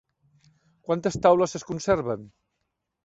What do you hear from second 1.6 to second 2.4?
es conserven?